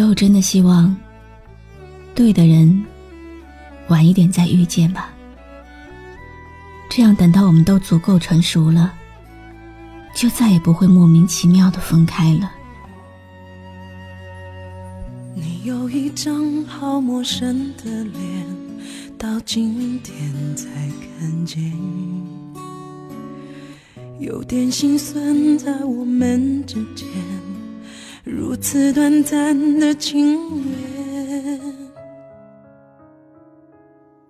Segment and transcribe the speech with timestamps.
[0.00, 0.96] 时候真的希望，
[2.14, 2.86] 对的人
[3.88, 5.12] 晚一点再遇见吧。
[6.88, 8.94] 这样等到我们都足够成熟了，
[10.16, 12.50] 就再也不会莫名其妙的分开了。
[15.34, 18.46] 你有一张好陌生的脸，
[19.18, 20.66] 到今天才
[21.18, 21.70] 看见，
[24.18, 27.06] 有点心酸在我们之间。
[28.30, 31.60] 如此短暂的情缘。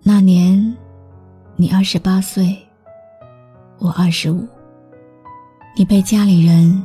[0.01, 0.75] 那年，
[1.55, 2.57] 你二十八岁，
[3.77, 4.47] 我二十五。
[5.77, 6.83] 你被家里人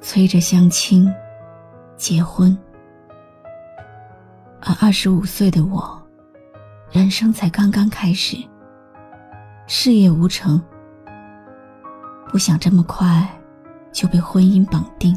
[0.00, 1.08] 催着相亲、
[1.96, 2.56] 结婚，
[4.60, 6.02] 而二十五岁的我，
[6.90, 8.36] 人生才刚刚开始，
[9.68, 10.60] 事业无成，
[12.28, 13.24] 不想这么快
[13.92, 15.16] 就被婚姻绑定。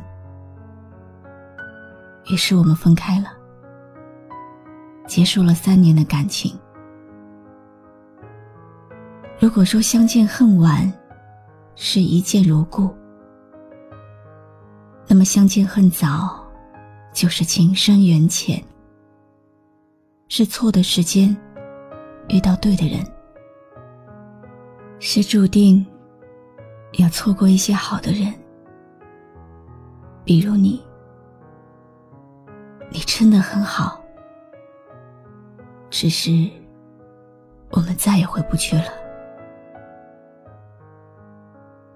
[2.29, 3.31] 于是我们分开了，
[5.07, 6.53] 结束了三年的感情。
[9.39, 10.91] 如果说相见恨晚
[11.75, 12.93] 是一见如故，
[15.07, 16.37] 那么相见恨早
[17.13, 18.61] 就是情深缘浅，
[20.27, 21.35] 是错的时间
[22.27, 22.99] 遇到对的人，
[24.99, 25.85] 是注定
[26.93, 28.33] 要错过一些好的人，
[30.25, 30.85] 比如你。
[33.19, 33.99] 真的很好，
[35.89, 36.47] 只是
[37.71, 38.93] 我们再也回不去了。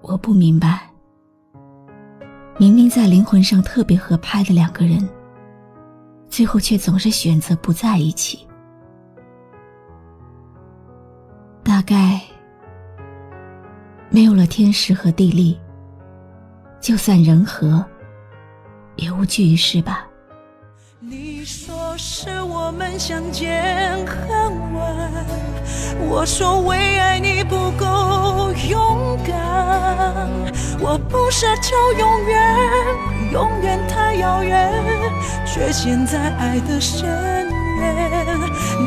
[0.00, 0.90] 我不明白，
[2.58, 5.08] 明明在灵魂上特别合拍的两个人，
[6.28, 8.44] 最后却总是选择不在一起。
[11.62, 12.20] 大概
[14.10, 15.56] 没有了天时和地利，
[16.80, 17.80] 就算人和，
[18.96, 20.08] 也无济于事吧。
[21.04, 25.10] 你说是我们相见恨晚，
[26.08, 29.34] 我说为爱你不够勇敢。
[30.78, 32.56] 我不奢求永远，
[33.32, 34.72] 永远太遥远，
[35.44, 38.38] 却陷在爱的深渊。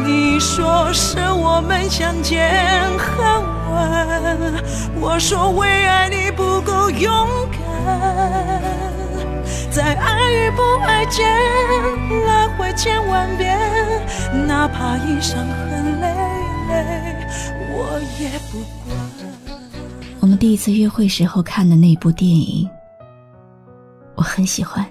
[0.06, 2.50] 你说是我们相见
[2.98, 3.44] 恨
[3.74, 4.54] 晚，
[5.02, 9.05] 我说为爱你不够勇敢。
[9.76, 11.28] 在爱与不爱间
[12.26, 13.60] 来回千万遍，
[14.48, 16.08] 哪怕已伤痕累
[16.70, 17.28] 累，
[17.74, 18.98] 我也不管。
[20.22, 22.70] 我们第一次约会时候看的那部电影，
[24.16, 24.86] 我很喜欢，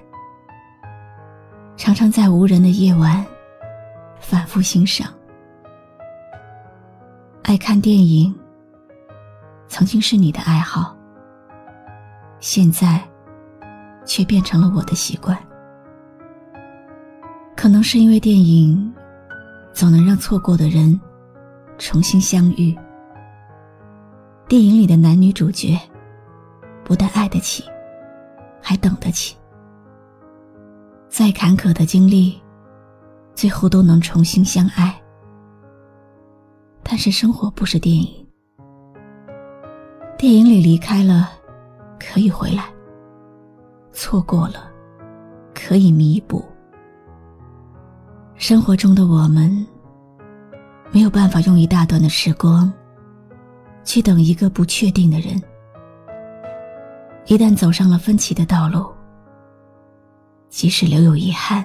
[1.78, 3.24] 常常在无人的夜晚
[4.20, 5.08] 反复欣赏。
[7.44, 8.34] 爱看电影，
[9.66, 10.94] 曾经是你的爱好，
[12.38, 13.00] 现在。
[14.04, 15.36] 却变成了我的习惯。
[17.56, 18.92] 可能是因为电影
[19.72, 21.00] 总能让错过的人
[21.78, 22.76] 重新相遇。
[24.46, 25.78] 电影里的男女主角
[26.84, 27.64] 不但爱得起，
[28.60, 29.36] 还等得起。
[31.08, 32.38] 再坎坷的经历，
[33.34, 34.94] 最后都能重新相爱。
[36.82, 38.26] 但是生活不是电影，
[40.18, 41.30] 电影里离开了，
[41.98, 42.64] 可以回来。
[43.94, 44.70] 错过了，
[45.54, 46.44] 可以弥补。
[48.34, 49.64] 生活中的我们，
[50.90, 52.70] 没有办法用一大段的时光，
[53.84, 55.40] 去等一个不确定的人。
[57.26, 58.92] 一旦走上了分歧的道路，
[60.50, 61.64] 即使留有遗憾，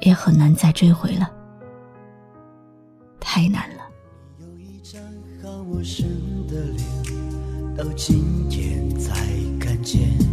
[0.00, 1.28] 也很难再追回了。
[3.18, 3.82] 太难了。
[4.38, 5.02] 有一张
[5.42, 6.06] 好陌生
[6.46, 9.12] 的脸，到今天才
[9.58, 10.25] 看见。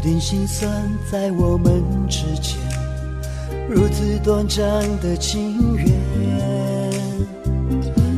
[0.00, 0.66] 有点心酸，
[1.12, 2.56] 在我们之间
[3.68, 4.64] 如此短暂
[5.02, 5.86] 的情缘。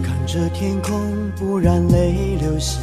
[0.01, 1.03] 看着天空，
[1.37, 2.79] 不让泪流下，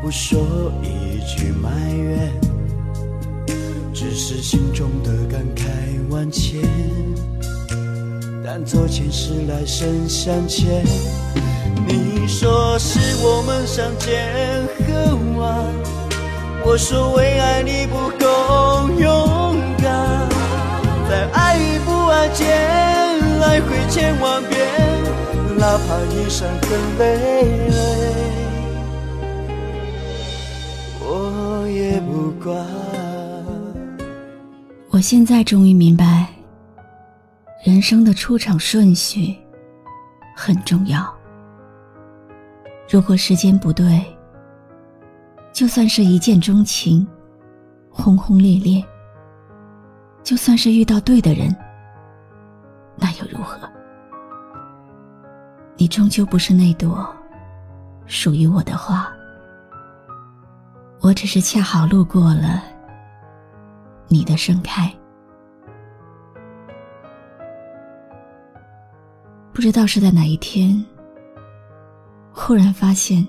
[0.00, 0.40] 不说
[0.80, 2.32] 一句埋怨，
[3.92, 5.64] 只是心中的感慨
[6.08, 6.60] 万千。
[8.44, 10.84] 但走前是来生相欠。
[11.84, 15.64] 你说是我们相见恨晚，
[16.66, 20.28] 我说为爱你不够勇敢。
[21.08, 24.66] 在爱与不爱间来回千万遍，
[25.58, 27.76] 哪怕一伤痕累累，
[31.00, 32.66] 我也不管。
[34.90, 36.28] 我现在终于明白，
[37.64, 39.36] 人生的出场顺序
[40.34, 41.06] 很重要。
[42.88, 44.02] 如果时间不对，
[45.54, 47.06] 就算是一见钟情，
[47.88, 48.84] 轰轰烈烈，
[50.24, 51.54] 就算是遇到对的人，
[52.96, 53.56] 那又如何？
[55.76, 57.08] 你终究不是那朵
[58.04, 59.08] 属于我的花，
[61.00, 62.60] 我只是恰好路过了
[64.08, 64.92] 你的盛开。
[69.52, 70.84] 不知道是在哪一天。
[72.32, 73.24] 忽然发现，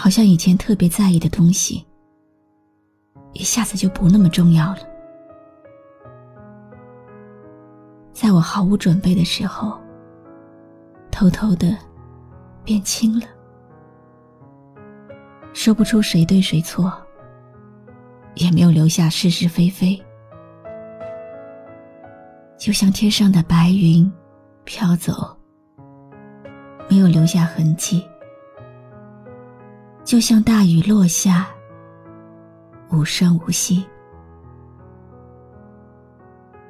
[0.00, 1.84] 好像以前特别在意的东西，
[3.32, 4.78] 一下子就不那么重要了。
[8.12, 9.76] 在我毫无准备的时候，
[11.10, 11.76] 偷偷的
[12.62, 13.26] 变轻了。
[15.52, 16.92] 说不出谁对谁错，
[18.36, 20.00] 也没有留下是是非非，
[22.56, 24.08] 就像天上的白云
[24.62, 25.36] 飘走。
[26.88, 28.06] 没有留下痕迹，
[30.08, 31.46] 就像大雨落下，
[32.88, 33.86] 无声无息。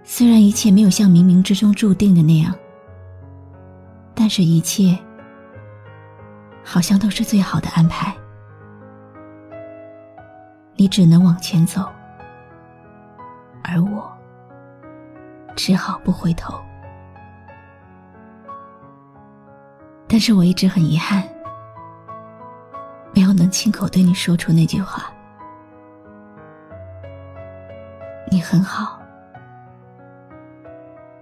[0.02, 2.52] 虽然一切没有像冥冥之中注定的那样，
[4.12, 4.98] 但是一切
[6.64, 8.12] 好像都是最好的安排。
[10.74, 11.88] 你只能往前走，
[13.62, 14.10] 而我
[15.54, 16.60] 只好不回头。
[20.08, 21.22] 但是我一直很遗憾，
[23.48, 25.10] 能亲口对你说出那句话。
[28.30, 29.00] 你很好，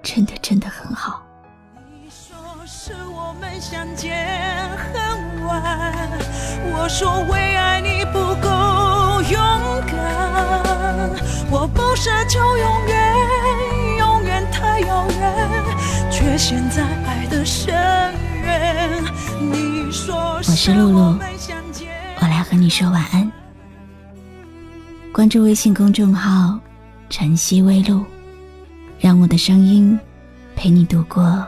[0.03, 1.23] 真的真的很好。
[1.89, 2.37] 你说
[2.67, 6.19] 是我们相见恨晚，
[6.73, 9.41] 我说为爱你不够勇
[9.87, 9.95] 敢，
[11.49, 18.13] 我不奢求永远，永远太遥远，却陷在爱的深。
[20.09, 21.37] 我是露露，我来
[22.57, 23.31] 你说晚安。
[25.13, 26.59] 关注微信公众号
[27.09, 28.05] “晨曦微露”，
[28.99, 29.99] 让我的声音
[30.55, 31.47] 陪你度过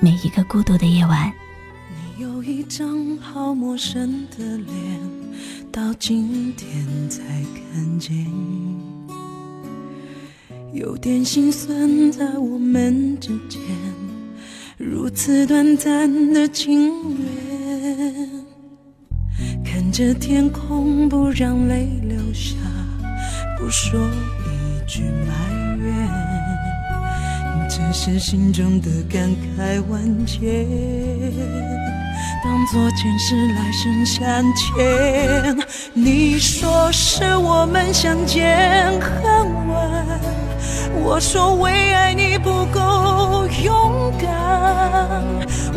[0.00, 1.32] 每一个孤独的夜晚。
[2.16, 5.00] 你有一张好陌生的脸，
[5.70, 7.22] 到今天才
[7.72, 8.26] 看见，
[10.72, 13.60] 有点心酸在我们之间。
[14.78, 17.28] 如此短暂的情缘，
[19.96, 22.54] 着天空，不让泪流下，
[23.56, 23.98] 不说
[24.44, 25.32] 一句埋
[25.78, 26.06] 怨，
[27.66, 30.68] 只是心中的感慨万千，
[32.44, 35.56] 当作前世来生相欠。
[35.94, 39.24] 你说是我们相见恨
[39.66, 40.20] 晚，
[41.02, 44.28] 我说为爱你不够勇敢。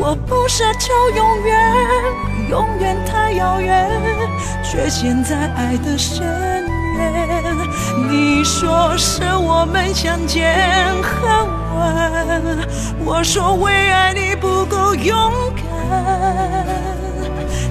[0.01, 1.78] 我不奢求永远，
[3.39, 3.89] 遥远，
[4.61, 6.21] 却陷在爱的深
[6.97, 7.55] 渊。
[8.09, 10.57] 你说是我们相见
[11.01, 11.87] 恨晚，
[13.05, 15.63] 我说为爱你不够勇敢，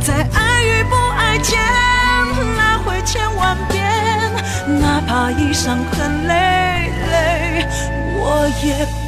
[0.01, 1.59] 在爱与不爱间
[2.57, 3.85] 来回千万遍，
[4.81, 7.67] 哪怕已伤痕累累，
[8.19, 9.08] 我也。